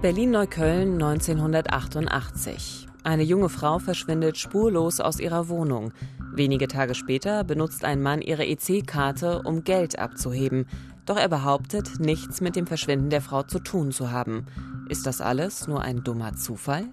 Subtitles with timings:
[0.00, 2.86] Berlin-Neukölln 1988.
[3.02, 5.92] Eine junge Frau verschwindet spurlos aus ihrer Wohnung.
[6.32, 10.66] Wenige Tage später benutzt ein Mann ihre EC-Karte, um Geld abzuheben.
[11.04, 14.46] Doch er behauptet, nichts mit dem Verschwinden der Frau zu tun zu haben.
[14.88, 16.84] Ist das alles nur ein dummer Zufall?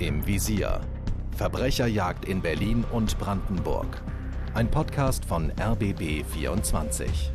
[0.00, 0.82] Im Visier.
[1.34, 4.02] Verbrecherjagd in Berlin und Brandenburg.
[4.52, 7.32] Ein Podcast von RBB 24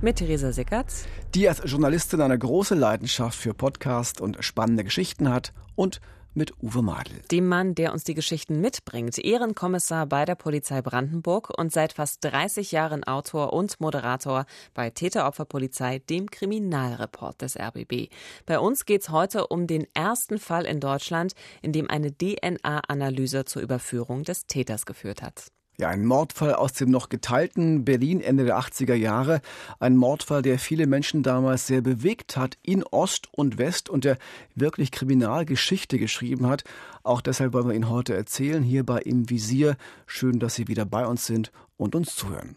[0.00, 5.52] mit Theresa Sickertz, die als Journalistin eine große Leidenschaft für Podcast und spannende Geschichten hat
[5.74, 6.00] und
[6.34, 7.20] mit Uwe Madel.
[7.30, 12.24] Dem Mann, der uns die Geschichten mitbringt, Ehrenkommissar bei der Polizei Brandenburg und seit fast
[12.24, 18.08] 30 Jahren Autor und Moderator bei Täteropferpolizei, dem Kriminalreport des RBB.
[18.46, 23.44] Bei uns geht es heute um den ersten Fall in Deutschland, in dem eine DNA-Analyse
[23.44, 25.48] zur Überführung des Täters geführt hat.
[25.80, 29.40] Ja, ein Mordfall aus dem noch geteilten Berlin Ende der 80er Jahre.
[29.78, 34.18] Ein Mordfall, der viele Menschen damals sehr bewegt hat in Ost und West und der
[34.56, 36.64] wirklich Kriminalgeschichte geschrieben hat.
[37.04, 39.76] Auch deshalb wollen wir ihn heute erzählen, hier bei Im Visier.
[40.06, 42.56] Schön, dass Sie wieder bei uns sind und uns zuhören.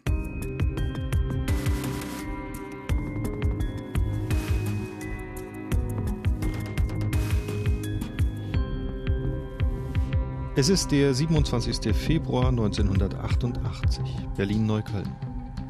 [10.54, 11.96] Es ist der 27.
[11.96, 14.04] Februar 1988,
[14.36, 15.10] Berlin-Neukölln.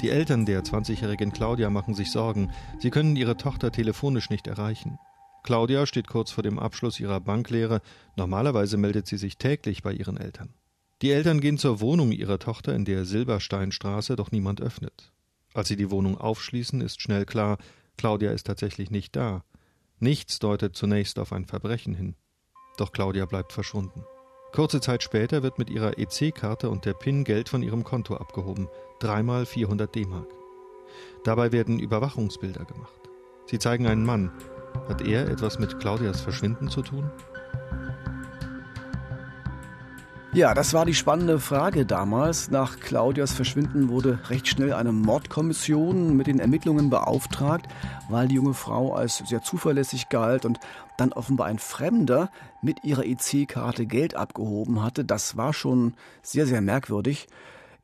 [0.01, 2.51] Die Eltern der 20-jährigen Claudia machen sich Sorgen.
[2.79, 4.99] Sie können ihre Tochter telefonisch nicht erreichen.
[5.43, 7.81] Claudia steht kurz vor dem Abschluss ihrer Banklehre.
[8.17, 10.53] Normalerweise meldet sie sich täglich bei ihren Eltern.
[11.01, 15.13] Die Eltern gehen zur Wohnung ihrer Tochter in der Silbersteinstraße, doch niemand öffnet.
[15.53, 17.57] Als sie die Wohnung aufschließen, ist schnell klar,
[17.95, 19.45] Claudia ist tatsächlich nicht da.
[19.99, 22.15] Nichts deutet zunächst auf ein Verbrechen hin.
[22.77, 24.03] Doch Claudia bleibt verschwunden.
[24.53, 28.69] Kurze Zeit später wird mit ihrer EC-Karte und der PIN Geld von ihrem Konto abgehoben.
[28.99, 30.27] Dreimal 400 D-Mark.
[31.23, 33.09] Dabei werden Überwachungsbilder gemacht.
[33.47, 34.31] Sie zeigen einen Mann.
[34.87, 37.09] Hat er etwas mit Claudias Verschwinden zu tun?
[40.33, 42.49] Ja, das war die spannende Frage damals.
[42.49, 47.67] Nach Claudias Verschwinden wurde recht schnell eine Mordkommission mit den Ermittlungen beauftragt,
[48.09, 50.59] weil die junge Frau als sehr zuverlässig galt und
[50.97, 52.31] dann offenbar ein Fremder
[52.63, 55.05] mit ihrer EC-Karte Geld abgehoben hatte.
[55.05, 55.93] Das war schon
[56.23, 57.27] sehr, sehr merkwürdig.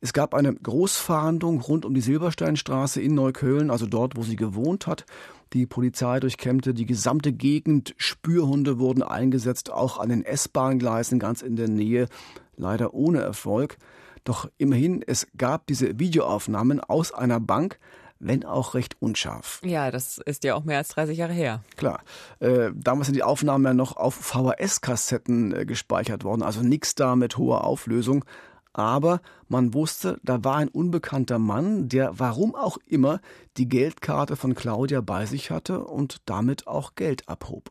[0.02, 4.86] Es gab eine Großfahndung rund um die Silbersteinstraße in Neukölln, also dort, wo sie gewohnt
[4.86, 5.04] hat.
[5.52, 7.94] Die Polizei durchkämmte die gesamte Gegend.
[7.98, 12.08] Spürhunde wurden eingesetzt, auch an den S-Bahn-Gleisen ganz in der Nähe.
[12.56, 13.76] Leider ohne Erfolg.
[14.24, 17.78] Doch immerhin, es gab diese Videoaufnahmen aus einer Bank,
[18.20, 19.60] wenn auch recht unscharf.
[19.64, 21.62] Ja, das ist ja auch mehr als 30 Jahre her.
[21.76, 22.00] Klar.
[22.38, 27.16] Äh, damals sind die Aufnahmen ja noch auf VHS-Kassetten äh, gespeichert worden, also nichts da
[27.16, 28.24] mit hoher Auflösung
[28.72, 33.20] aber man wusste, da war ein unbekannter Mann, der warum auch immer
[33.56, 37.70] die Geldkarte von Claudia bei sich hatte und damit auch Geld abhob.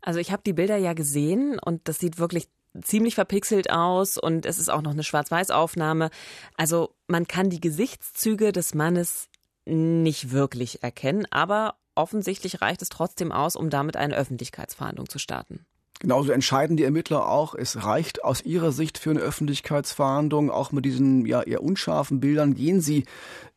[0.00, 2.48] Also ich habe die Bilder ja gesehen und das sieht wirklich
[2.80, 6.10] ziemlich verpixelt aus und es ist auch noch eine Schwarz-Weiß-Aufnahme.
[6.56, 9.28] Also man kann die Gesichtszüge des Mannes
[9.66, 15.66] nicht wirklich erkennen, aber offensichtlich reicht es trotzdem aus, um damit eine Öffentlichkeitsverhandlung zu starten.
[16.02, 20.84] Genauso entscheiden die Ermittler auch, es reicht aus ihrer Sicht für eine Öffentlichkeitsverhandlung, auch mit
[20.84, 23.04] diesen ja eher unscharfen Bildern, gehen sie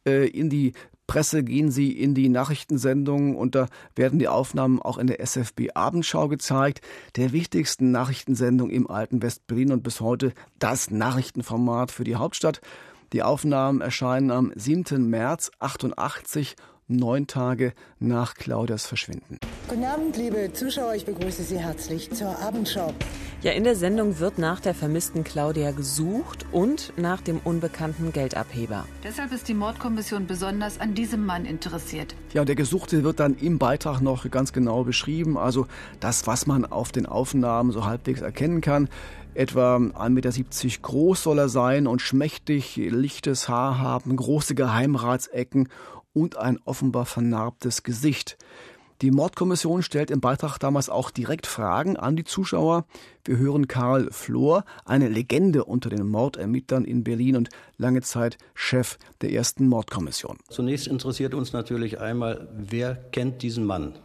[0.06, 0.74] äh, in die
[1.08, 5.72] Presse, gehen sie in die Nachrichtensendungen und da werden die Aufnahmen auch in der SFB
[5.74, 6.82] Abendschau gezeigt,
[7.16, 12.62] der wichtigsten Nachrichtensendung im alten Westberlin und bis heute das Nachrichtenformat für die Hauptstadt.
[13.12, 15.10] Die Aufnahmen erscheinen am 7.
[15.10, 16.56] März 88
[16.88, 19.40] neun Tage nach Claudias Verschwinden.
[19.76, 22.94] Guten Abend, liebe Zuschauer, ich begrüße Sie herzlich zur Abendschau.
[23.42, 28.86] Ja, in der Sendung wird nach der vermissten Claudia gesucht und nach dem unbekannten Geldabheber.
[29.04, 32.16] Deshalb ist die Mordkommission besonders an diesem Mann interessiert.
[32.34, 35.38] Ja, und der Gesuchte wird dann im Beitrag noch ganz genau beschrieben.
[35.38, 35.68] Also
[36.00, 38.88] das, was man auf den Aufnahmen so halbwegs erkennen kann.
[39.34, 40.32] Etwa 1,70 Meter
[40.84, 45.68] groß soll er sein und schmächtig, lichtes Haar haben, große Geheimratsecken
[46.14, 48.38] und ein offenbar vernarbtes Gesicht.
[49.02, 52.86] Die Mordkommission stellt im Beitrag damals auch direkt Fragen an die Zuschauer.
[53.26, 58.98] Wir hören Karl Flor, eine Legende unter den Mordermittlern in Berlin und lange Zeit Chef
[59.20, 60.38] der ersten Mordkommission.
[60.50, 63.96] Zunächst interessiert uns natürlich einmal, wer kennt diesen Mann?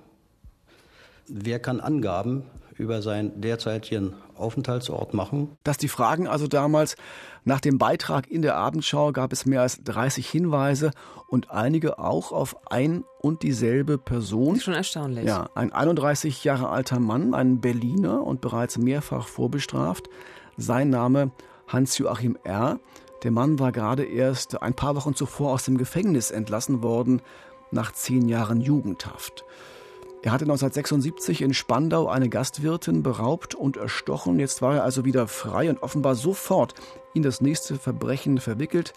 [1.29, 2.43] Wer kann Angaben
[2.81, 5.57] über seinen derzeitigen Aufenthaltsort machen.
[5.63, 6.97] Dass die Fragen also damals
[7.45, 10.91] nach dem Beitrag in der Abendschau gab es mehr als 30 Hinweise
[11.29, 14.59] und einige auch auf ein und dieselbe Person.
[14.59, 15.27] Schon erstaunlich.
[15.27, 20.09] Ja, ein 31 Jahre alter Mann, ein Berliner und bereits mehrfach vorbestraft.
[20.57, 21.31] Sein Name
[21.69, 22.81] Hans-Joachim R.
[23.23, 27.21] Der Mann war gerade erst ein paar Wochen zuvor aus dem Gefängnis entlassen worden
[27.71, 29.45] nach zehn Jahren Jugendhaft.
[30.23, 34.39] Er hatte 1976 in Spandau eine Gastwirtin beraubt und erstochen.
[34.39, 36.75] Jetzt war er also wieder frei und offenbar sofort
[37.15, 38.93] in das nächste Verbrechen verwickelt.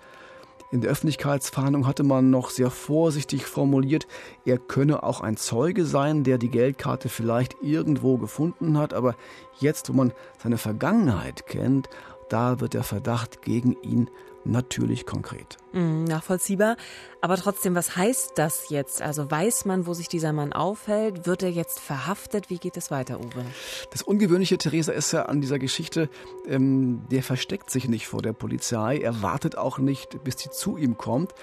[0.73, 4.07] In der Öffentlichkeitsfahndung hatte man noch sehr vorsichtig formuliert,
[4.43, 8.93] er könne auch ein Zeuge sein, der die Geldkarte vielleicht irgendwo gefunden hat.
[8.93, 9.15] Aber
[9.59, 10.11] jetzt, wo man
[10.41, 11.89] seine Vergangenheit kennt,
[12.27, 14.09] da wird der Verdacht gegen ihn
[14.45, 15.57] natürlich konkret.
[15.71, 16.77] Mm, nachvollziehbar.
[17.21, 19.01] Aber trotzdem, was heißt das jetzt?
[19.01, 21.25] Also weiß man, wo sich dieser Mann aufhält?
[21.25, 22.49] Wird er jetzt verhaftet?
[22.49, 23.45] Wie geht es weiter, Uwe?
[23.91, 26.09] Das Ungewöhnliche, Theresa, ist ja an dieser Geschichte,
[26.47, 28.97] ähm, der versteckt sich nicht vor der Polizei.
[28.97, 31.33] Er wartet auch nicht, bis sie zu ihm kommt.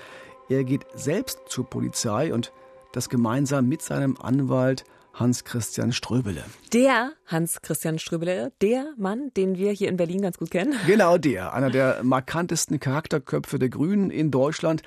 [0.48, 2.52] Er geht selbst zur Polizei und
[2.92, 6.44] das gemeinsam mit seinem Anwalt Hans-Christian Ströbele.
[6.72, 10.74] Der Hans-Christian Ströbele, der Mann, den wir hier in Berlin ganz gut kennen.
[10.86, 14.82] Genau der, einer der markantesten Charakterköpfe der Grünen in Deutschland.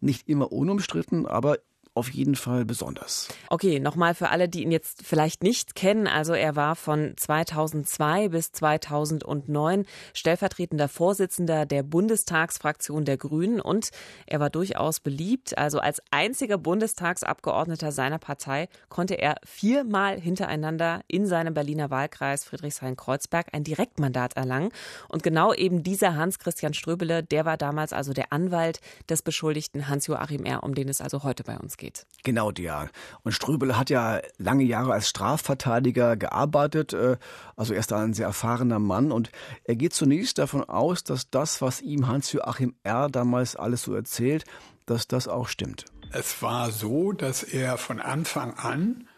[0.00, 1.58] Nicht immer unumstritten, aber
[1.98, 3.28] auf jeden Fall besonders.
[3.50, 6.06] Okay, nochmal für alle, die ihn jetzt vielleicht nicht kennen.
[6.06, 9.84] Also er war von 2002 bis 2009
[10.14, 13.90] stellvertretender Vorsitzender der Bundestagsfraktion der Grünen und
[14.26, 15.58] er war durchaus beliebt.
[15.58, 23.48] Also als einziger Bundestagsabgeordneter seiner Partei konnte er viermal hintereinander in seinem Berliner Wahlkreis Friedrichshain-Kreuzberg
[23.52, 24.70] ein Direktmandat erlangen.
[25.08, 28.78] Und genau eben dieser Hans-Christian Ströbele, der war damals also der Anwalt
[29.08, 32.06] des Beschuldigten Hans-Joachim R., um den es also heute bei uns geht geht.
[32.24, 32.88] Genau, ja.
[33.22, 37.16] Und Ströbel hat ja lange Jahre als Strafverteidiger gearbeitet, äh,
[37.56, 39.30] also er ist da ein sehr erfahrener Mann und
[39.64, 43.08] er geht zunächst davon aus, dass das, was ihm Hans-Joachim R.
[43.08, 44.44] damals alles so erzählt,
[44.86, 45.84] dass das auch stimmt.
[46.12, 49.08] Es war so, dass er von Anfang an,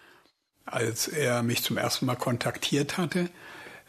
[0.67, 3.31] als er mich zum ersten Mal kontaktiert hatte,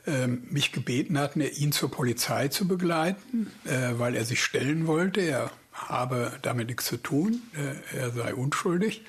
[0.08, 5.22] ähm, mich gebeten hat, ihn zur Polizei zu begleiten, äh, weil er sich stellen wollte.
[5.22, 9.04] Er habe damit nichts zu tun, äh, er sei unschuldig.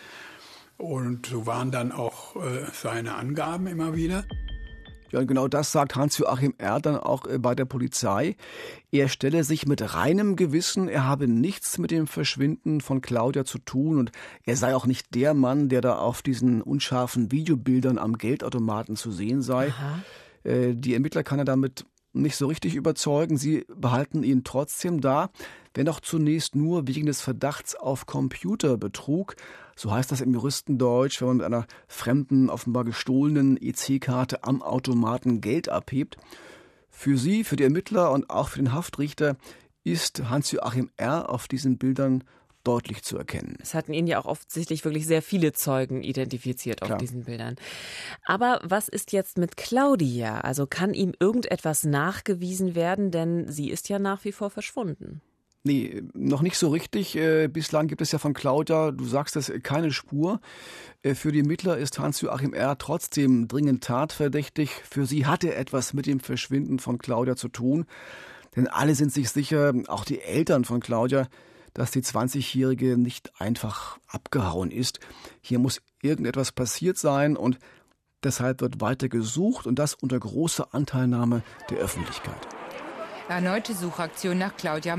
[0.78, 4.24] Und so waren dann auch äh, seine Angaben immer wieder.
[5.10, 6.80] Ja, und genau das sagt Hans-Joachim R.
[6.80, 8.36] dann auch äh, bei der Polizei.
[8.90, 13.58] Er stelle sich mit reinem Gewissen, er habe nichts mit dem Verschwinden von Claudia zu
[13.58, 14.12] tun und
[14.44, 19.12] er sei auch nicht der Mann, der da auf diesen unscharfen Videobildern am Geldautomaten zu
[19.12, 19.68] sehen sei.
[19.68, 20.00] Aha.
[20.44, 23.36] Die Ermittler kann er damit nicht so richtig überzeugen.
[23.36, 25.30] Sie behalten ihn trotzdem da
[25.74, 29.36] wenn auch zunächst nur wegen des Verdachts auf Computerbetrug.
[29.76, 35.40] So heißt das im Juristendeutsch, wenn man mit einer fremden, offenbar gestohlenen EC-Karte am Automaten
[35.40, 36.16] Geld abhebt.
[36.90, 39.36] Für Sie, für die Ermittler und auch für den Haftrichter
[39.82, 41.30] ist Hans-Joachim R.
[41.30, 42.22] auf diesen Bildern
[42.64, 43.56] deutlich zu erkennen.
[43.60, 46.98] Es hatten ihn ja auch offensichtlich wirklich sehr viele Zeugen identifiziert auf Klar.
[46.98, 47.56] diesen Bildern.
[48.24, 50.40] Aber was ist jetzt mit Claudia?
[50.42, 55.20] Also kann ihm irgendetwas nachgewiesen werden, denn sie ist ja nach wie vor verschwunden.
[55.64, 57.14] Nee, noch nicht so richtig.
[57.16, 60.40] Äh, bislang gibt es ja von Claudia, du sagst es, keine Spur.
[61.02, 62.76] Äh, für die Ermittler ist Hans-Joachim R.
[62.78, 64.70] trotzdem dringend tatverdächtig.
[64.70, 67.86] Für sie hat er etwas mit dem Verschwinden von Claudia zu tun.
[68.56, 71.28] Denn alle sind sich sicher, auch die Eltern von Claudia,
[71.74, 74.98] dass die 20-Jährige nicht einfach abgehauen ist.
[75.40, 77.58] Hier muss irgendetwas passiert sein und
[78.24, 82.48] deshalb wird weiter gesucht und das unter großer Anteilnahme der Öffentlichkeit.
[83.28, 84.98] Erneute Suchaktion nach Claudia.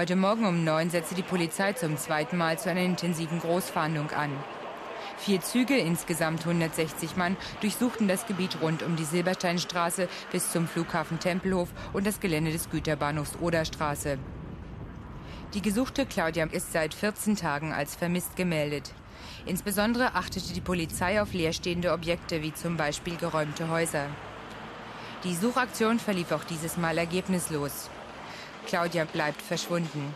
[0.00, 4.30] Heute Morgen um neun setzte die Polizei zum zweiten Mal zu einer intensiven Großfahndung an.
[5.18, 11.18] Vier Züge, insgesamt 160 Mann, durchsuchten das Gebiet rund um die Silbersteinstraße bis zum Flughafen
[11.18, 14.16] Tempelhof und das Gelände des Güterbahnhofs Oderstraße.
[15.52, 18.94] Die gesuchte Claudia ist seit 14 Tagen als vermisst gemeldet.
[19.44, 24.06] Insbesondere achtete die Polizei auf leerstehende Objekte wie zum Beispiel geräumte Häuser.
[25.24, 27.90] Die Suchaktion verlief auch dieses Mal ergebnislos.
[28.70, 30.14] Claudia bleibt verschwunden.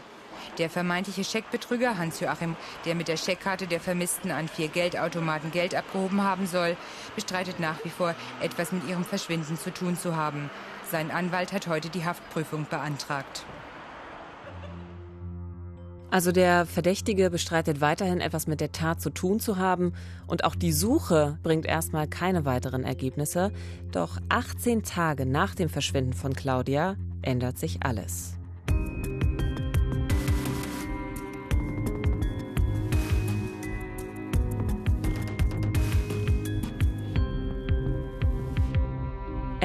[0.58, 6.22] Der vermeintliche Scheckbetrüger Hans-Joachim, der mit der Scheckkarte der Vermissten an vier Geldautomaten Geld abgehoben
[6.22, 6.76] haben soll,
[7.16, 10.50] bestreitet nach wie vor, etwas mit ihrem Verschwinden zu tun zu haben.
[10.88, 13.44] Sein Anwalt hat heute die Haftprüfung beantragt.
[16.12, 19.94] Also der Verdächtige bestreitet weiterhin etwas mit der Tat zu tun zu haben
[20.28, 23.50] und auch die Suche bringt erstmal keine weiteren Ergebnisse.
[23.90, 28.34] Doch 18 Tage nach dem Verschwinden von Claudia ändert sich alles.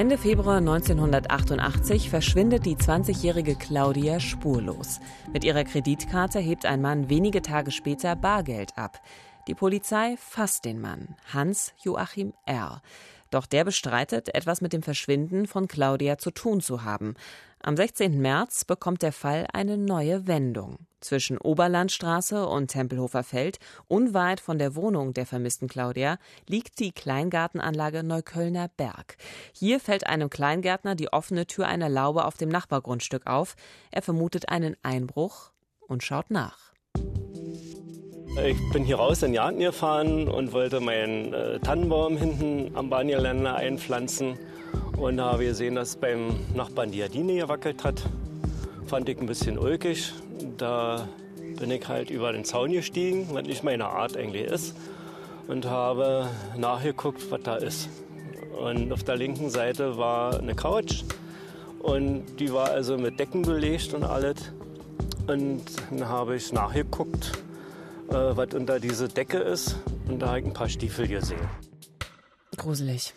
[0.09, 4.99] Ende Februar 1988 verschwindet die 20-jährige Claudia spurlos.
[5.31, 9.03] Mit ihrer Kreditkarte hebt ein Mann wenige Tage später Bargeld ab.
[9.47, 12.81] Die Polizei fasst den Mann, Hans Joachim R.
[13.29, 17.15] Doch der bestreitet, etwas mit dem Verschwinden von Claudia zu tun zu haben.
[17.61, 18.19] Am 16.
[18.19, 20.77] März bekommt der Fall eine neue Wendung.
[21.01, 26.17] Zwischen Oberlandstraße und Tempelhofer Feld, unweit von der Wohnung der vermissten Claudia,
[26.47, 29.17] liegt die Kleingartenanlage Neuköllner Berg.
[29.53, 33.55] Hier fällt einem Kleingärtner die offene Tür einer Laube auf dem Nachbargrundstück auf.
[33.91, 36.73] Er vermutet einen Einbruch und schaut nach.
[38.37, 42.89] Ich bin hier raus in den Garten gefahren und wollte meinen äh, Tannenbaum hinten am
[42.89, 44.37] Bahngeländer einpflanzen.
[44.97, 48.01] Und da habe ich gesehen, dass beim Nachbarn die Jardine gewackelt hat.
[48.85, 50.13] Fand ich ein bisschen ulkig.
[50.57, 51.09] Da
[51.57, 54.75] bin ich halt über den Zaun gestiegen, was nicht meine Art eigentlich ist.
[55.47, 57.89] Und habe nachgeguckt, was da ist.
[58.57, 61.03] Und auf der linken Seite war eine Couch.
[61.79, 64.53] Und die war also mit Decken belegt und alles.
[65.27, 67.31] Und dann habe ich nachgeguckt,
[68.09, 69.77] äh, was unter diese Decke ist.
[70.07, 71.47] Und da habe ich ein paar Stiefel gesehen.
[72.57, 73.13] Gruselig.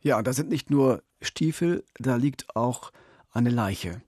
[0.00, 2.92] Ja, da sind nicht nur Stiefel, da liegt auch
[3.32, 4.02] eine Leiche.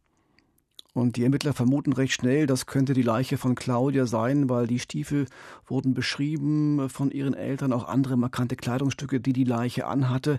[0.95, 4.79] Und die Ermittler vermuten recht schnell, das könnte die Leiche von Claudia sein, weil die
[4.79, 5.27] Stiefel
[5.67, 10.37] wurden beschrieben von ihren Eltern, auch andere markante Kleidungsstücke, die die Leiche anhatte.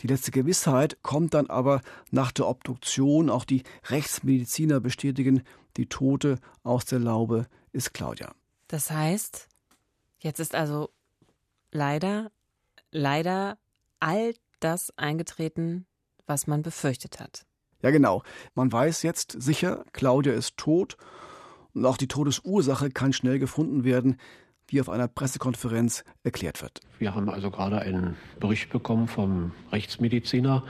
[0.00, 1.80] Die letzte Gewissheit kommt dann aber
[2.10, 3.30] nach der Obduktion.
[3.30, 5.42] Auch die Rechtsmediziner bestätigen,
[5.78, 8.34] die Tote aus der Laube ist Claudia.
[8.68, 9.48] Das heißt,
[10.18, 10.90] jetzt ist also
[11.70, 12.30] leider,
[12.90, 13.58] leider
[14.00, 15.86] all das eingetreten,
[16.26, 17.46] was man befürchtet hat.
[17.82, 18.22] Ja, genau.
[18.54, 20.96] Man weiß jetzt sicher, Claudia ist tot
[21.74, 24.18] und auch die Todesursache kann schnell gefunden werden,
[24.68, 26.80] wie auf einer Pressekonferenz erklärt wird.
[26.98, 30.64] Wir haben also gerade einen Bericht bekommen vom Rechtsmediziner.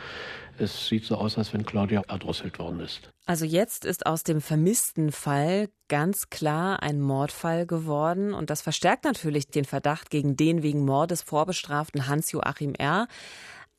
[0.59, 3.11] Es sieht so aus, als wenn Claudia erdrosselt worden ist.
[3.27, 9.05] Also jetzt ist aus dem vermissten Fall ganz klar ein Mordfall geworden und das verstärkt
[9.05, 13.07] natürlich den Verdacht gegen den wegen Mordes vorbestraften Hans-Joachim R.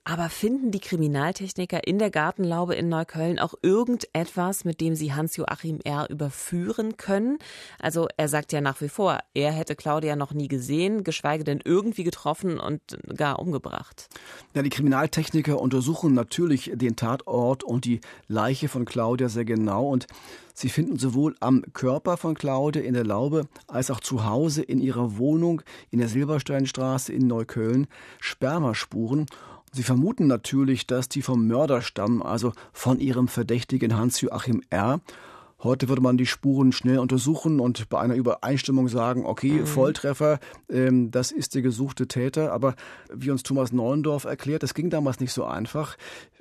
[0.10, 5.80] Aber finden die Kriminaltechniker in der Gartenlaube in Neukölln auch irgendetwas, mit dem sie Hans-Joachim
[5.84, 6.10] R.
[6.10, 7.40] überführen können?
[7.78, 11.60] Also er sagt ja nach wie vor, er hätte Claudia noch nie gesehen, geschweige denn
[11.62, 12.80] irgendwie getroffen und
[13.18, 14.08] gar umgebracht.
[14.54, 18.00] Ja, die Kriminaltechniker untersuchen natürlich den Tatort und die
[18.30, 20.08] Leiche von Claudia sehr genau und
[20.54, 24.80] Sie finden sowohl am Körper von Claudia in der Laube als auch zu Hause in
[24.80, 25.62] ihrer Wohnung
[25.92, 27.86] in der Silbersteinstraße in Neukölln
[28.20, 29.28] Spermaspuren
[29.78, 35.02] Sie vermuten natürlich, dass die vom Mörder stammen, also von ihrem Verdächtigen Hans-Joachim R.
[35.64, 39.66] Heute würde man die Spuren schnell untersuchen und bei einer Übereinstimmung sagen, okay, mhm.
[39.66, 40.38] Volltreffer,
[40.70, 42.52] ähm, das ist der gesuchte Täter.
[42.54, 42.76] Aber
[43.12, 45.98] wie uns Thomas Neuendorf erklärt, das ging damals nicht so einfach.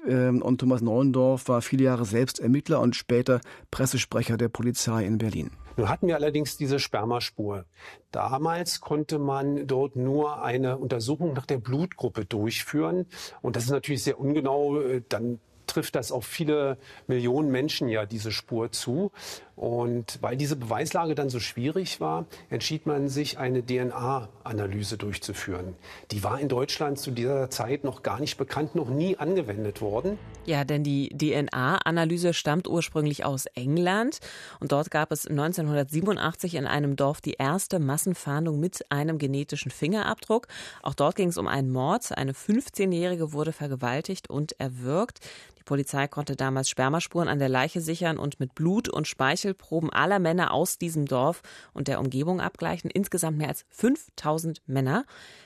[0.06, 5.16] Ähm, und Thomas Neuendorf war viele Jahre selbst Ermittler und später Pressesprecher der Polizei in
[5.16, 5.50] Berlin.
[5.78, 7.64] Nun hatten wir allerdings diese Spermaspur.
[8.10, 13.06] Damals konnte man dort nur eine Untersuchung nach der Blutgruppe durchführen.
[13.40, 14.78] Und das ist natürlich sehr ungenau.
[15.08, 19.12] Dann trifft das auf viele Millionen Menschen ja diese Spur zu.
[19.56, 25.74] Und weil diese Beweislage dann so schwierig war, entschied man sich, eine DNA-Analyse durchzuführen.
[26.10, 30.18] Die war in Deutschland zu dieser Zeit noch gar nicht bekannt, noch nie angewendet worden.
[30.44, 34.18] Ja, denn die DNA-Analyse stammt ursprünglich aus England.
[34.60, 40.48] Und dort gab es 1987 in einem Dorf die erste Massenfahndung mit einem genetischen Fingerabdruck.
[40.82, 42.16] Auch dort ging es um einen Mord.
[42.16, 45.20] Eine 15-Jährige wurde vergewaltigt und erwürgt.
[45.58, 49.08] Die Polizei konnte damals Spermaspuren an der Leiche sichern und mit Blut und
[49.46, 52.90] Speichelproben aller Männer aus diesem Dorf und der Umgebung abgleichen.
[52.90, 55.04] Insgesamt mehr als 5000 Männer.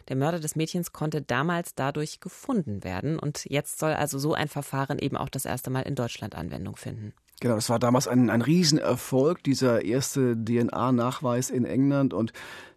[0.09, 3.19] Der Mörder des Mädchens konnte damals dadurch gefunden werden.
[3.19, 6.77] Und jetzt soll also so ein Verfahren eben auch das erste Mal in Deutschland Anwendung
[6.77, 7.13] finden.
[7.41, 12.33] Genau, das war damals ein, ein Riesenerfolg, dieser erste DNA-Nachweis in England und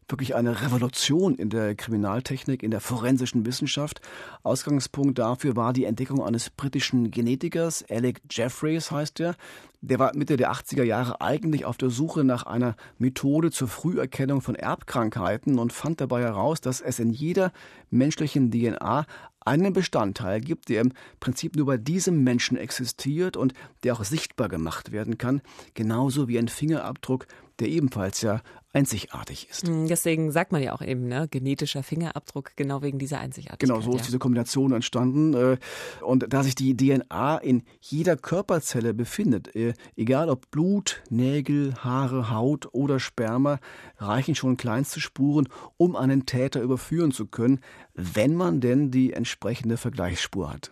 [0.10, 4.02] wirklich eine Revolution in der Kriminaltechnik, in der forensischen Wissenschaft.
[4.44, 9.36] Ausgangspunkt dafür war die Entdeckung eines britischen Genetikers, Alec Jeffreys heißt er.
[9.86, 14.40] Der war Mitte der 80er Jahre eigentlich auf der Suche nach einer Methode zur Früherkennung
[14.40, 17.52] von Erbkrankheiten und fand dabei heraus, dass es in jeder
[17.90, 19.06] menschlichen DNA
[19.42, 24.48] einen Bestandteil gibt, der im Prinzip nur bei diesem Menschen existiert und der auch sichtbar
[24.48, 25.42] gemacht werden kann,
[25.74, 27.28] genauso wie ein Fingerabdruck,
[27.60, 28.42] der ebenfalls ja
[28.74, 29.68] einzigartig ist.
[29.68, 33.70] Hm, deswegen sagt man ja auch eben, ne, genetischer Fingerabdruck, genau wegen dieser Einzigartigkeit.
[33.70, 34.06] Genau, so ist ja.
[34.08, 35.34] diese Kombination entstanden.
[35.36, 35.58] Äh,
[36.02, 39.56] und da sich die DNA in jeder Körperzelle befindet,
[39.96, 43.60] egal ob Blut, Nägel, Haare, Haut oder Sperma,
[43.98, 47.60] reichen schon kleinste Spuren, um einen Täter überführen zu können,
[47.94, 50.72] wenn man denn die entsprechende Vergleichsspur hat.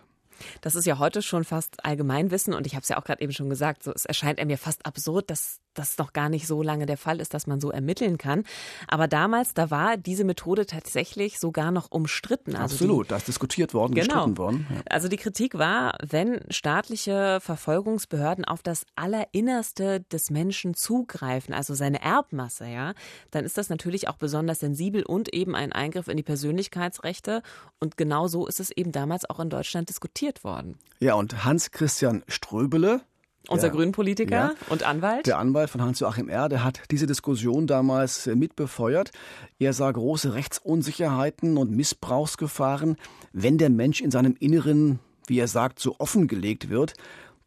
[0.60, 3.32] Das ist ja heute schon fast Allgemeinwissen und ich habe es ja auch gerade eben
[3.32, 6.86] schon gesagt, so, es erscheint mir fast absurd, dass das noch gar nicht so lange
[6.86, 8.44] der Fall ist, dass man so ermitteln kann.
[8.88, 12.56] Aber damals, da war diese Methode tatsächlich sogar noch umstritten.
[12.56, 14.06] Also Absolut, da ist diskutiert worden, genau.
[14.06, 14.66] gestritten worden.
[14.70, 14.82] Ja.
[14.90, 22.02] Also die Kritik war, wenn staatliche Verfolgungsbehörden auf das Allerinnerste des Menschen zugreifen, also seine
[22.02, 22.94] Erbmasse, ja,
[23.30, 27.42] dann ist das natürlich auch besonders sensibel und eben ein Eingriff in die Persönlichkeitsrechte.
[27.78, 30.78] Und genau so ist es eben damals auch in Deutschland diskutiert worden.
[31.00, 33.00] Ja, und Hans Christian Ströbele,
[33.48, 34.54] unser ja, Grünpolitiker ja.
[34.68, 35.26] und Anwalt?
[35.26, 39.10] Der Anwalt von Hans-Joachim R., der hat diese Diskussion damals äh, mitbefeuert.
[39.58, 42.96] Er sah große Rechtsunsicherheiten und Missbrauchsgefahren,
[43.32, 46.94] wenn der Mensch in seinem Inneren, wie er sagt, so offengelegt wird.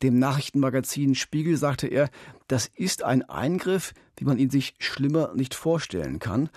[0.03, 2.09] Dem Nachrichtenmagazin Spiegel sagte er,
[2.47, 6.49] das ist ein Eingriff, wie man ihn sich schlimmer nicht vorstellen kann.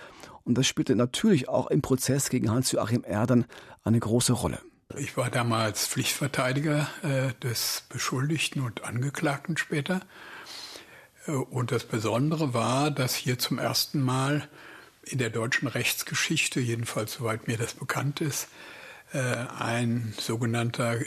[0.43, 3.27] Und das spielte natürlich auch im Prozess gegen Hans-Joachim R.
[3.27, 3.45] dann
[3.83, 4.59] eine große Rolle.
[4.97, 10.01] Ich war damals Pflichtverteidiger äh, des Beschuldigten und Angeklagten später.
[11.27, 14.49] Äh, und das Besondere war, dass hier zum ersten Mal
[15.03, 18.47] in der deutschen Rechtsgeschichte, jedenfalls soweit mir das bekannt ist,
[19.13, 20.97] äh, ein sogenannter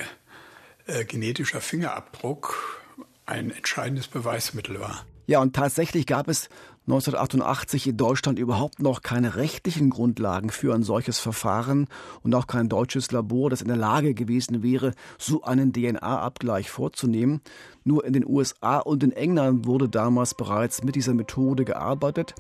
[0.87, 2.81] äh, genetischer Fingerabdruck
[3.27, 5.05] ein entscheidendes Beweismittel war.
[5.27, 6.49] Ja, und tatsächlich gab es
[6.89, 11.87] 1988 in Deutschland überhaupt noch keine rechtlichen Grundlagen für ein solches Verfahren
[12.25, 17.41] und auch kein deutsches Labor, das in der Lage gewesen wäre, so einen DNA-Abgleich vorzunehmen.
[17.85, 22.35] Nur in den USA und in England wurde damals bereits mit dieser Methode gearbeitet.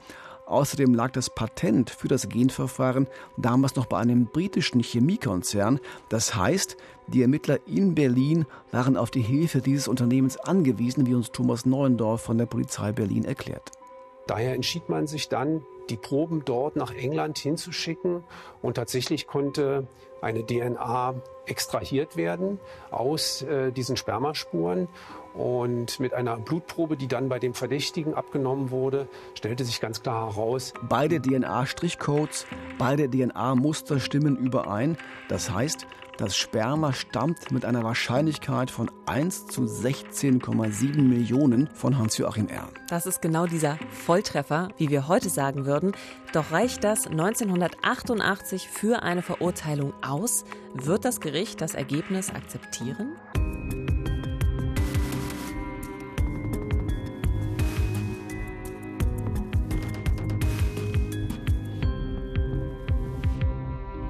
[0.46, 3.06] Außerdem lag das Patent für das Genverfahren
[3.38, 5.78] damals noch bei einem britischen Chemiekonzern.
[6.08, 11.30] Das heißt, die Ermittler in Berlin waren auf die Hilfe dieses Unternehmens angewiesen, wie uns
[11.30, 13.70] Thomas Neuendorf von der Polizei Berlin erklärt.
[14.26, 18.24] Daher entschied man sich dann, die Proben dort nach England hinzuschicken.
[18.60, 19.86] Und tatsächlich konnte
[20.20, 21.14] eine DNA
[21.46, 24.88] extrahiert werden aus äh, diesen Spermaspuren
[25.34, 30.34] und mit einer Blutprobe, die dann bei dem Verdächtigen abgenommen wurde, stellte sich ganz klar
[30.34, 32.46] heraus, beide DNA-Strichcodes,
[32.78, 34.98] beide DNA-Muster stimmen überein.
[35.28, 35.86] Das heißt,
[36.18, 42.68] das Sperma stammt mit einer Wahrscheinlichkeit von 1 zu 16,7 Millionen von Hans-Joachim R.
[42.88, 45.92] Das ist genau dieser Volltreffer, wie wir heute sagen würden.
[46.34, 50.44] Doch reicht das 1988 für eine Verurteilung aus?
[50.74, 53.16] Wird das Gericht das Ergebnis akzeptieren?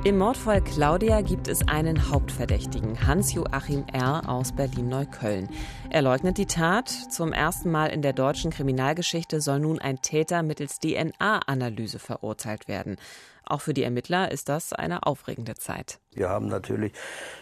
[0.04, 4.28] Im Mordfall Claudia gibt es einen Hauptverdächtigen, Hans-Joachim R.
[4.28, 5.48] aus Berlin-Neukölln.
[5.90, 6.88] Er leugnet die Tat.
[6.88, 12.96] Zum ersten Mal in der deutschen Kriminalgeschichte soll nun ein Täter mittels DNA-Analyse verurteilt werden.
[13.44, 16.00] Auch für die Ermittler ist das eine aufregende Zeit.
[16.14, 16.92] Wir haben natürlich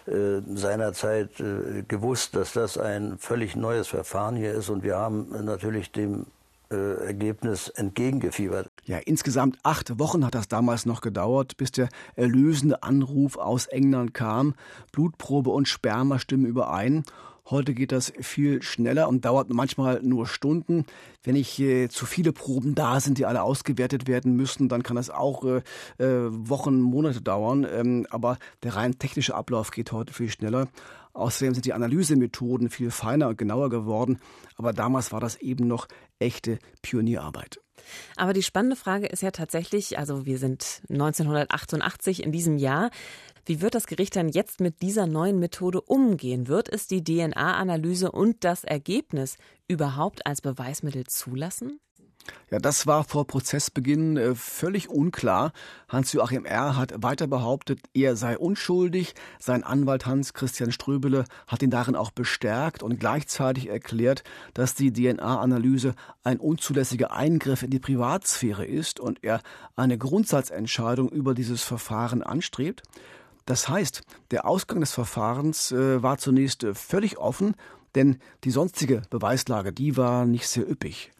[0.06, 5.30] äh, seinerzeit äh, gewusst, dass das ein völlig neues Verfahren hier ist und wir haben
[5.46, 6.26] natürlich dem
[6.70, 8.70] äh, Ergebnis entgegengefiebert.
[8.84, 14.14] Ja, insgesamt acht Wochen hat das damals noch gedauert, bis der erlösende Anruf aus England
[14.14, 14.54] kam.
[14.92, 17.04] Blutprobe und Sperma stimmen überein.
[17.50, 20.84] Heute geht das viel schneller und dauert manchmal nur Stunden.
[21.24, 24.94] Wenn nicht äh, zu viele Proben da sind, die alle ausgewertet werden müssen, dann kann
[24.94, 25.62] das auch äh,
[25.98, 27.66] äh, Wochen, Monate dauern.
[27.68, 30.68] Ähm, aber der rein technische Ablauf geht heute viel schneller.
[31.12, 34.20] Außerdem sind die Analysemethoden viel feiner und genauer geworden.
[34.56, 37.60] Aber damals war das eben noch echte Pionierarbeit.
[38.16, 42.90] Aber die spannende Frage ist ja tatsächlich, also wir sind 1988 in diesem Jahr.
[43.46, 46.46] Wie wird das Gericht dann jetzt mit dieser neuen Methode umgehen?
[46.46, 51.80] Wird es die DNA-Analyse und das Ergebnis überhaupt als Beweismittel zulassen?
[52.50, 55.52] Ja, das war vor Prozessbeginn äh, völlig unklar.
[55.88, 56.76] Hans-Joachim R.
[56.76, 59.14] hat weiter behauptet, er sei unschuldig.
[59.38, 65.94] Sein Anwalt Hans-Christian Ströbele hat ihn darin auch bestärkt und gleichzeitig erklärt, dass die DNA-Analyse
[66.24, 69.42] ein unzulässiger Eingriff in die Privatsphäre ist und er
[69.76, 72.82] eine Grundsatzentscheidung über dieses Verfahren anstrebt.
[73.46, 77.54] Das heißt, der Ausgang des Verfahrens äh, war zunächst äh, völlig offen,
[77.94, 81.12] denn die sonstige Beweislage, die war nicht sehr üppig.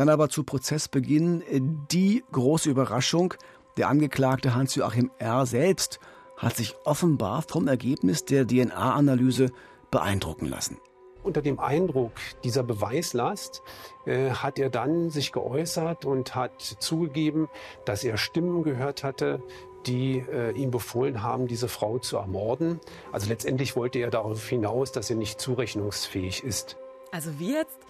[0.00, 3.34] Dann aber zu Prozessbeginn äh, die große Überraschung.
[3.76, 5.44] Der Angeklagte Hans-Joachim R.
[5.44, 6.00] selbst
[6.38, 9.52] hat sich offenbar vom Ergebnis der DNA-Analyse
[9.90, 10.78] beeindrucken lassen.
[11.22, 12.12] Unter dem Eindruck
[12.44, 13.60] dieser Beweislast
[14.06, 17.50] äh, hat er dann sich geäußert und hat zugegeben,
[17.84, 19.42] dass er Stimmen gehört hatte,
[19.84, 22.80] die äh, ihm befohlen haben, diese Frau zu ermorden.
[23.12, 26.78] Also letztendlich wollte er darauf hinaus, dass er nicht zurechnungsfähig ist.
[27.12, 27.80] Also wie jetzt?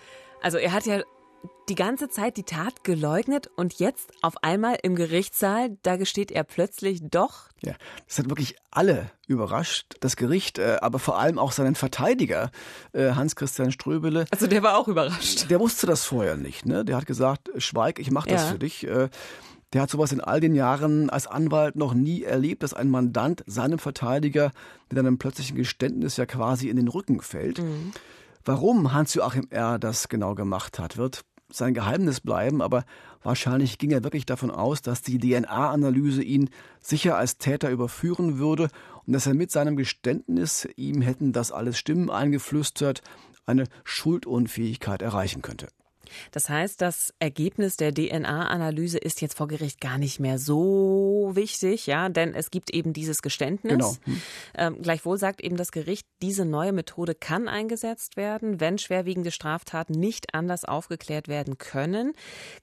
[0.43, 1.05] Also er hat ja
[1.69, 6.43] die ganze Zeit die Tat geleugnet und jetzt auf einmal im Gerichtssaal, da gesteht er
[6.43, 7.49] plötzlich doch.
[7.63, 7.75] Ja,
[8.09, 12.51] das hat wirklich alle überrascht, das Gericht, äh, aber vor allem auch seinen Verteidiger,
[12.93, 14.25] äh, Hans-Christian Ströbele.
[14.31, 15.49] Also der war auch überrascht.
[15.49, 16.85] Der wusste das vorher nicht, ne?
[16.85, 18.49] Der hat gesagt, Schweig, ich mach das ja.
[18.49, 18.87] für dich.
[18.87, 19.09] Äh,
[19.73, 23.45] der hat sowas in all den Jahren als Anwalt noch nie erlebt, dass ein Mandant
[23.47, 24.51] seinem Verteidiger
[24.89, 27.61] mit einem plötzlichen Geständnis ja quasi in den Rücken fällt.
[27.61, 27.93] Mhm.
[28.45, 29.79] Warum Hans-Joachim R.
[29.79, 32.85] das genau gemacht hat, wird sein Geheimnis bleiben, aber
[33.23, 38.69] wahrscheinlich ging er wirklich davon aus, dass die DNA-Analyse ihn sicher als Täter überführen würde
[39.07, 43.03] und dass er mit seinem Geständnis, ihm hätten das alles Stimmen eingeflüstert,
[43.47, 45.69] eine Schuldunfähigkeit erreichen könnte.
[46.31, 51.87] Das heißt, das Ergebnis der DNA-Analyse ist jetzt vor Gericht gar nicht mehr so wichtig,
[51.87, 53.73] ja, denn es gibt eben dieses Geständnis.
[53.73, 53.95] Genau.
[54.05, 54.23] Hm.
[54.55, 59.93] Ähm, gleichwohl sagt eben das Gericht, diese neue Methode kann eingesetzt werden, wenn schwerwiegende Straftaten
[59.93, 62.13] nicht anders aufgeklärt werden können.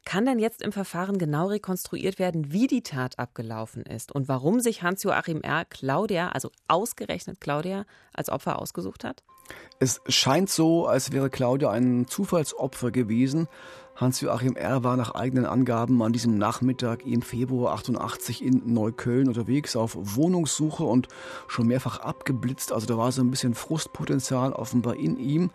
[0.05, 4.59] Kann denn jetzt im Verfahren genau rekonstruiert werden, wie die Tat abgelaufen ist und warum
[4.59, 5.65] sich Hans-Joachim R.
[5.65, 9.23] Claudia, also ausgerechnet Claudia, als Opfer ausgesucht hat?
[9.79, 13.47] Es scheint so, als wäre Claudia ein Zufallsopfer gewesen.
[13.95, 14.83] Hans-Joachim R.
[14.83, 20.83] war nach eigenen Angaben an diesem Nachmittag im Februar 88 in Neukölln unterwegs auf Wohnungssuche
[20.83, 21.07] und
[21.47, 22.71] schon mehrfach abgeblitzt.
[22.71, 25.49] Also da war so ein bisschen Frustpotenzial offenbar in ihm.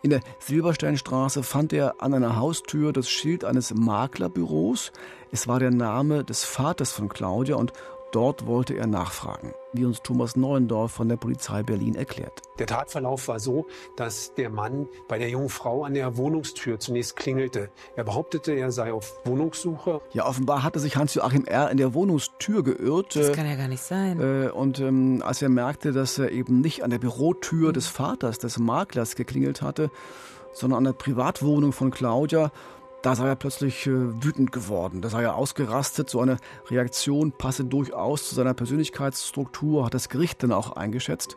[0.00, 4.92] In der Silbersteinstraße fand er an einer Haustür das Schild eines Maklerbüros.
[5.30, 7.72] Es war der Name des Vaters von Claudia und
[8.12, 12.42] Dort wollte er nachfragen, wie uns Thomas Neuendorf von der Polizei Berlin erklärt.
[12.58, 17.16] Der Tatverlauf war so, dass der Mann bei der jungen Frau an der Wohnungstür zunächst
[17.16, 17.70] klingelte.
[17.96, 20.00] Er behauptete, er sei auf Wohnungssuche.
[20.12, 21.70] Ja, offenbar hatte sich Hans-Joachim R.
[21.70, 23.16] in der Wohnungstür geirrt.
[23.16, 24.20] Das kann ja gar nicht sein.
[24.20, 28.38] Äh, und ähm, als er merkte, dass er eben nicht an der Bürotür des Vaters,
[28.38, 29.90] des Maklers, geklingelt hatte,
[30.52, 32.52] sondern an der Privatwohnung von Claudia,
[33.02, 33.90] da sei er plötzlich äh,
[34.24, 35.02] wütend geworden.
[35.02, 36.08] Da sei er ausgerastet.
[36.08, 36.38] So eine
[36.70, 41.36] Reaktion passe durchaus zu seiner Persönlichkeitsstruktur, hat das Gericht dann auch eingeschätzt.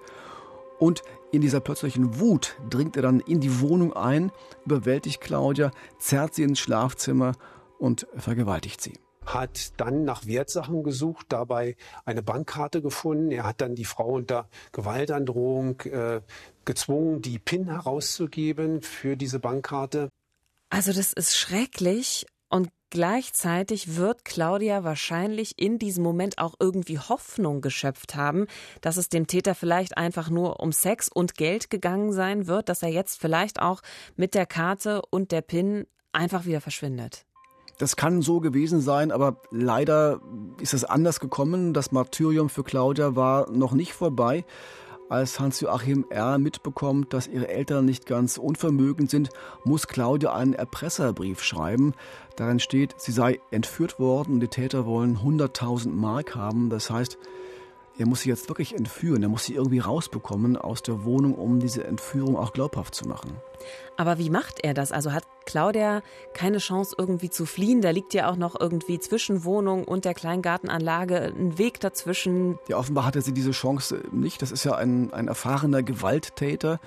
[0.77, 1.01] Und
[1.31, 4.31] in dieser plötzlichen Wut dringt er dann in die Wohnung ein,
[4.65, 7.33] überwältigt Claudia, zerrt sie ins Schlafzimmer
[7.79, 8.93] und vergewaltigt sie
[9.25, 11.75] hat dann nach Wertsachen gesucht, dabei
[12.05, 13.31] eine Bankkarte gefunden.
[13.31, 16.21] Er hat dann die Frau unter Gewaltandrohung äh,
[16.63, 20.09] gezwungen, die PIN herauszugeben für diese Bankkarte.
[20.75, 27.61] Also das ist schrecklich und gleichzeitig wird Claudia wahrscheinlich in diesem Moment auch irgendwie Hoffnung
[27.61, 28.45] geschöpft haben,
[28.81, 32.83] dass es dem Täter vielleicht einfach nur um Sex und Geld gegangen sein wird, dass
[32.83, 33.79] er jetzt vielleicht auch
[34.17, 37.25] mit der Karte und der PIN einfach wieder verschwindet.
[37.77, 40.19] Das kann so gewesen sein, aber leider
[40.59, 41.73] ist es anders gekommen.
[41.73, 44.43] Das Martyrium für Claudia war noch nicht vorbei.
[45.07, 46.39] Als Hans-Joachim R.
[46.39, 49.29] mitbekommt, dass ihre Eltern nicht ganz unvermögend sind,
[49.63, 51.93] muss Claudia einen Erpresserbrief schreiben.
[52.37, 56.71] Darin steht, sie sei entführt worden und die Täter wollen 100.000 Mark haben.
[56.71, 57.19] Das heißt,
[57.97, 59.23] er muss sie jetzt wirklich entführen.
[59.23, 63.37] Er muss sie irgendwie rausbekommen aus der Wohnung, um diese Entführung auch glaubhaft zu machen.
[63.97, 64.91] Aber wie macht er das?
[64.91, 66.01] Also hat Claudia
[66.33, 67.81] keine Chance irgendwie zu fliehen?
[67.81, 72.59] Da liegt ja auch noch irgendwie zwischen Wohnung und der Kleingartenanlage ein Weg dazwischen.
[72.67, 74.41] Ja, offenbar hatte sie diese Chance nicht.
[74.41, 76.79] Das ist ja ein, ein erfahrener Gewalttäter.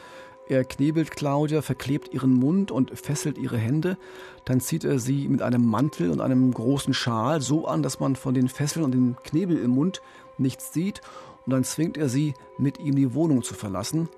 [0.48, 3.98] Er knebelt Claudia, verklebt ihren Mund und fesselt ihre Hände.
[4.46, 8.16] Dann zieht er sie mit einem Mantel und einem großen Schal so an, dass man
[8.16, 10.00] von den Fesseln und dem Knebel im Mund
[10.38, 11.00] nichts sieht.
[11.46, 14.08] Und dann zwingt er sie, mit ihm die Wohnung zu verlassen.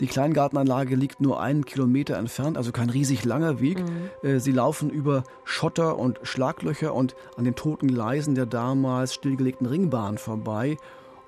[0.00, 3.78] Die Kleingartenanlage liegt nur einen Kilometer entfernt, also kein riesig langer Weg.
[3.78, 4.28] Mhm.
[4.28, 9.66] Äh, sie laufen über Schotter und Schlaglöcher und an den toten Gleisen der damals stillgelegten
[9.66, 10.76] Ringbahn vorbei.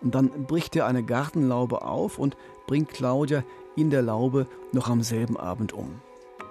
[0.00, 3.44] Und dann bricht er eine Gartenlaube auf und bringt Claudia
[3.76, 6.00] in der Laube noch am selben Abend um.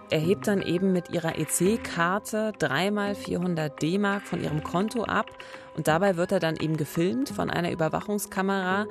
[0.09, 5.31] Er hebt dann eben mit ihrer EC-Karte dreimal 400 D-Mark von ihrem Konto ab
[5.75, 8.85] und dabei wird er dann eben gefilmt von einer Überwachungskamera.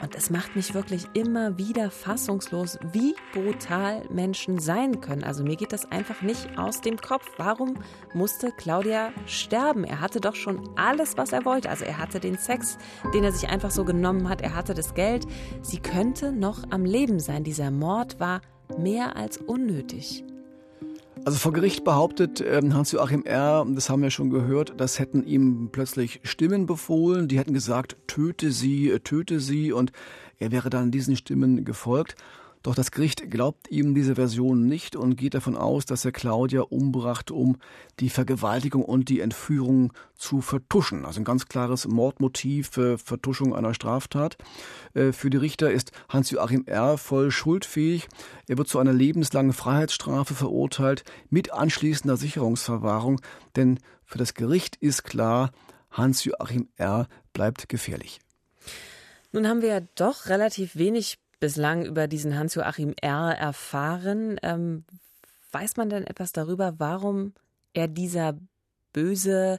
[0.00, 5.22] Und es macht mich wirklich immer wieder fassungslos, wie brutal Menschen sein können.
[5.22, 7.28] Also mir geht das einfach nicht aus dem Kopf.
[7.36, 7.74] Warum
[8.12, 9.84] musste Claudia sterben?
[9.84, 11.70] Er hatte doch schon alles, was er wollte.
[11.70, 12.78] Also er hatte den Sex,
[13.14, 14.40] den er sich einfach so genommen hat.
[14.40, 15.26] Er hatte das Geld.
[15.60, 17.44] Sie könnte noch am Leben sein.
[17.44, 18.40] Dieser Mord war
[18.76, 20.24] mehr als unnötig.
[21.24, 25.68] Also vor Gericht behauptet ähm, Hans-Joachim R., das haben wir schon gehört, das hätten ihm
[25.70, 29.92] plötzlich Stimmen befohlen, die hätten gesagt, töte sie, äh, töte sie und
[30.38, 32.16] er wäre dann diesen Stimmen gefolgt.
[32.62, 36.62] Doch das Gericht glaubt ihm diese Version nicht und geht davon aus, dass er Claudia
[36.62, 37.56] umbrachte, um
[37.98, 41.04] die Vergewaltigung und die Entführung zu vertuschen.
[41.04, 44.36] Also ein ganz klares Mordmotiv für Vertuschung einer Straftat.
[44.94, 46.98] Äh, für die Richter ist Hans-Joachim R.
[46.98, 48.08] voll schuldfähig.
[48.46, 53.20] Er wird zu einer lebenslangen Freiheitsstrafe verurteilt mit anschließender Sicherungsverwahrung.
[53.56, 55.50] Denn für das Gericht ist klar,
[55.90, 57.08] Hans-Joachim R.
[57.32, 58.20] bleibt gefährlich.
[59.32, 63.36] Nun haben wir ja doch relativ wenig bislang über diesen Hans-Joachim R.
[63.36, 64.38] erfahren.
[64.44, 64.84] Ähm,
[65.50, 67.34] weiß man denn etwas darüber, warum
[67.74, 68.38] er dieser
[68.92, 69.58] böse,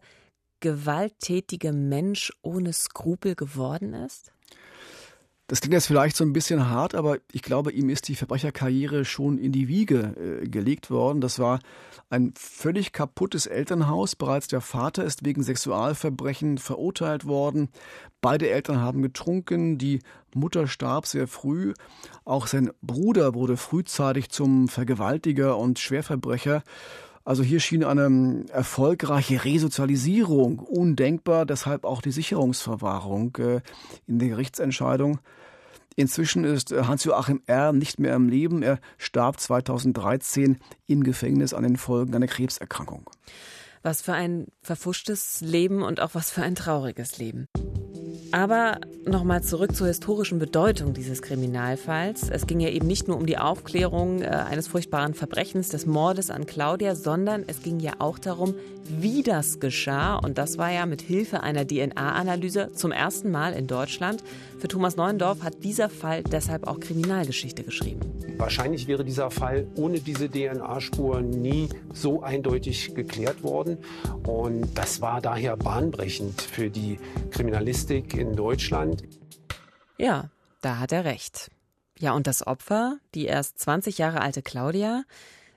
[0.62, 4.32] gewalttätige Mensch ohne Skrupel geworden ist?
[5.48, 9.04] Das klingt jetzt vielleicht so ein bisschen hart, aber ich glaube, ihm ist die Verbrecherkarriere
[9.04, 11.20] schon in die Wiege äh, gelegt worden.
[11.20, 11.60] Das war
[12.10, 14.16] ein völlig kaputtes Elternhaus.
[14.16, 17.70] Bereits der Vater ist wegen Sexualverbrechen verurteilt worden.
[18.22, 19.78] Beide Eltern haben getrunken.
[19.78, 20.00] Die
[20.34, 21.74] Mutter starb sehr früh.
[22.24, 26.64] Auch sein Bruder wurde frühzeitig zum Vergewaltiger und Schwerverbrecher.
[27.26, 33.62] Also hier schien eine erfolgreiche Resozialisierung undenkbar, deshalb auch die Sicherungsverwahrung äh,
[34.08, 35.20] in der Gerichtsentscheidung.
[35.96, 37.72] Inzwischen ist äh, Hans-Joachim R.
[37.72, 38.62] nicht mehr im Leben.
[38.62, 40.58] Er starb 2013
[40.88, 43.10] im Gefängnis an den Folgen einer Krebserkrankung.
[43.84, 47.48] Was für ein verfuschtes Leben und auch was für ein trauriges Leben.
[48.34, 52.32] Aber nochmal zurück zur historischen Bedeutung dieses Kriminalfalls.
[52.32, 56.32] Es ging ja eben nicht nur um die Aufklärung äh, eines furchtbaren Verbrechens, des Mordes
[56.32, 60.16] an Claudia, sondern es ging ja auch darum, wie das geschah.
[60.16, 64.24] Und das war ja mit Hilfe einer DNA-Analyse zum ersten Mal in Deutschland.
[64.60, 68.02] Für Thomas Neuendorf hat dieser Fall deshalb auch Kriminalgeschichte geschrieben.
[68.38, 73.78] Wahrscheinlich wäre dieser Fall ohne diese DNA-Spur nie so eindeutig geklärt worden.
[74.26, 77.00] Und das war daher bahnbrechend für die
[77.32, 79.04] Kriminalistik in Deutschland.
[79.98, 80.30] Ja,
[80.62, 81.52] da hat er recht.
[82.00, 85.04] Ja, und das Opfer, die erst 20 Jahre alte Claudia,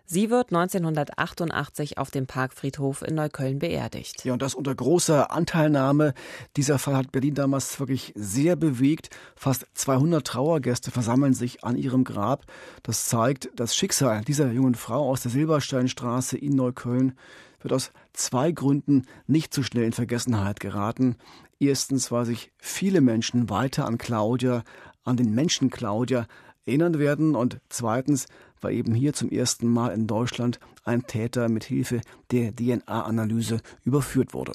[0.09, 4.25] Sie wird 1988 auf dem Parkfriedhof in Neukölln beerdigt.
[4.25, 6.15] Ja, und das unter großer Anteilnahme.
[6.57, 9.11] Dieser Fall hat Berlin damals wirklich sehr bewegt.
[9.35, 12.47] Fast 200 Trauergäste versammeln sich an ihrem Grab.
[12.85, 17.19] Das zeigt, das Schicksal dieser jungen Frau aus der Silbersteinstraße in Neukölln
[17.61, 21.17] wird aus zwei Gründen nicht so schnell in Vergessenheit geraten.
[21.59, 24.63] Erstens, weil sich viele Menschen weiter an Claudia,
[25.03, 26.29] an den Menschen Claudia
[26.65, 28.27] erinnern werden und zweitens,
[28.67, 32.01] weil eben hier zum ersten Mal in Deutschland ein Täter mit Hilfe
[32.33, 34.55] der DNA-Analyse überführt wurde.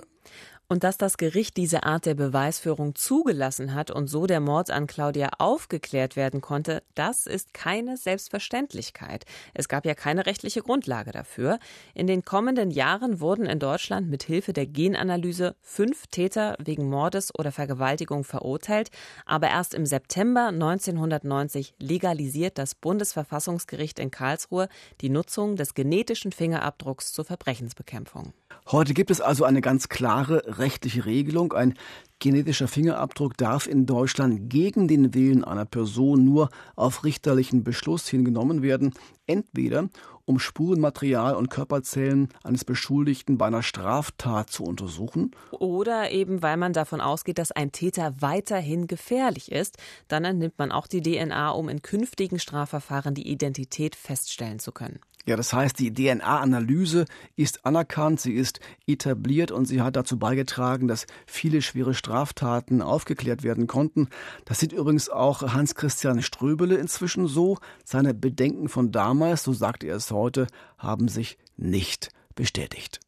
[0.72, 4.88] Und dass das Gericht diese Art der Beweisführung zugelassen hat und so der Mord an
[4.88, 9.26] Claudia aufgeklärt werden konnte, das ist keine Selbstverständlichkeit.
[9.54, 11.60] Es gab ja keine rechtliche Grundlage dafür.
[11.94, 17.38] In den kommenden Jahren wurden in Deutschland mit Hilfe der Genanalyse fünf Täter wegen Mordes
[17.38, 18.92] oder Vergewaltigung verurteilt.
[19.26, 24.70] Aber erst im September 1990 legalisiert das Bundesverfassungsgericht in Karlsruhe
[25.02, 28.32] die Nutzung des genetischen Fingerabdrucks zur Verbrechensbekämpfung.
[28.72, 31.54] Heute gibt es also eine ganz klare rechtliche Regelung.
[31.54, 31.76] Ein
[32.20, 38.62] genetischer Fingerabdruck darf in Deutschland gegen den Willen einer Person nur auf richterlichen Beschluss hingenommen
[38.62, 38.94] werden,
[39.28, 39.90] entweder
[40.26, 45.32] um Spurenmaterial und Körperzellen eines Beschuldigten bei einer Straftat zu untersuchen.
[45.52, 49.78] Oder eben, weil man davon ausgeht, dass ein Täter weiterhin gefährlich ist.
[50.08, 55.00] Dann entnimmt man auch die DNA, um in künftigen Strafverfahren die Identität feststellen zu können.
[55.26, 57.06] Ja, das heißt, die DNA-Analyse
[57.36, 63.44] ist anerkannt, sie ist etabliert und sie hat dazu beigetragen, dass viele schwere Straftaten aufgeklärt
[63.44, 64.10] werden konnten.
[64.46, 67.58] Das sieht übrigens auch Hans-Christian Ströbele inzwischen so.
[67.84, 73.00] Seine Bedenken von damals, so sagt er es heute, haben sich nicht bestätigt.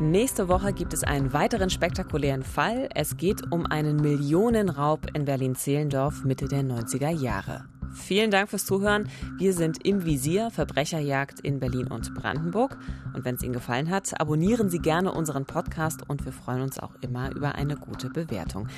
[0.00, 2.88] Nächste Woche gibt es einen weiteren spektakulären Fall.
[2.94, 7.64] Es geht um einen Millionenraub in Berlin-Zehlendorf Mitte der 90er Jahre.
[7.94, 9.08] Vielen Dank fürs Zuhören.
[9.38, 12.78] Wir sind im Visier Verbrecherjagd in Berlin und Brandenburg.
[13.12, 16.78] Und wenn es Ihnen gefallen hat, abonnieren Sie gerne unseren Podcast und wir freuen uns
[16.78, 18.68] auch immer über eine gute Bewertung.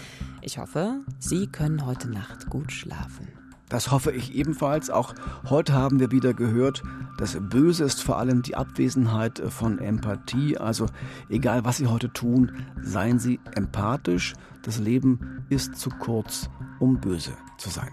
[0.40, 3.39] Ich hoffe, Sie können heute Nacht gut schlafen.
[3.70, 4.90] Das hoffe ich ebenfalls.
[4.90, 5.14] Auch
[5.48, 6.82] heute haben wir wieder gehört,
[7.16, 10.58] das Böse ist vor allem die Abwesenheit von Empathie.
[10.58, 10.86] Also
[11.28, 12.52] egal, was Sie heute tun,
[12.82, 14.34] seien Sie empathisch.
[14.62, 17.90] Das Leben ist zu kurz, um böse zu sein.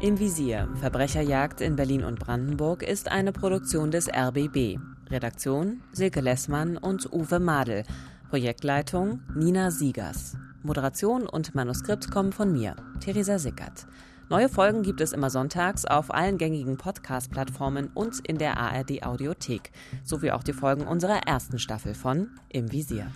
[0.00, 4.91] Im Visier Verbrecherjagd in Berlin und Brandenburg ist eine Produktion des RBB.
[5.12, 7.84] Redaktion Silke Lessmann und Uwe Madel.
[8.30, 10.38] Projektleitung Nina Siegers.
[10.62, 13.86] Moderation und Manuskript kommen von mir, Theresa Sickert.
[14.30, 19.70] Neue Folgen gibt es immer sonntags auf allen gängigen Podcast-Plattformen und in der ARD Audiothek,
[20.02, 23.08] sowie auch die Folgen unserer ersten Staffel von Im Visier.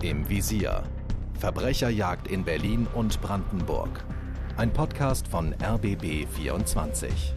[0.00, 0.82] Im Visier.
[1.38, 4.02] Verbrecherjagd in Berlin und Brandenburg.
[4.56, 7.36] Ein Podcast von RBB 24.